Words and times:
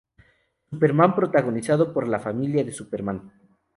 Superman" 0.71 1.13
protagonizado 1.13 1.93
por 1.93 2.07
la 2.07 2.17
"Familia 2.17 2.63
de 2.63 2.71
Superman". 2.71 3.31